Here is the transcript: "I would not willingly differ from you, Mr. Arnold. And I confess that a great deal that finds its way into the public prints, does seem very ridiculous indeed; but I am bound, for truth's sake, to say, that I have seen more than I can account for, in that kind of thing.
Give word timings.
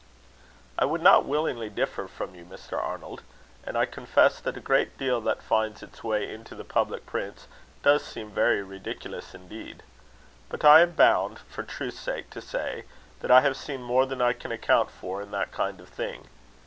"I 0.79 0.85
would 0.85 1.03
not 1.03 1.25
willingly 1.25 1.69
differ 1.69 2.07
from 2.07 2.33
you, 2.33 2.43
Mr. 2.43 2.75
Arnold. 2.75 3.21
And 3.63 3.77
I 3.77 3.85
confess 3.85 4.39
that 4.39 4.57
a 4.57 4.59
great 4.59 4.97
deal 4.97 5.21
that 5.21 5.43
finds 5.43 5.83
its 5.83 6.03
way 6.03 6.33
into 6.33 6.55
the 6.55 6.63
public 6.63 7.05
prints, 7.05 7.45
does 7.83 8.03
seem 8.03 8.31
very 8.31 8.63
ridiculous 8.63 9.35
indeed; 9.35 9.83
but 10.49 10.65
I 10.65 10.81
am 10.81 10.93
bound, 10.93 11.37
for 11.47 11.61
truth's 11.61 11.99
sake, 11.99 12.31
to 12.31 12.41
say, 12.41 12.85
that 13.19 13.29
I 13.29 13.41
have 13.41 13.55
seen 13.55 13.83
more 13.83 14.07
than 14.07 14.23
I 14.23 14.33
can 14.33 14.51
account 14.51 14.89
for, 14.89 15.21
in 15.21 15.29
that 15.29 15.51
kind 15.51 15.79
of 15.79 15.87
thing. 15.89 16.27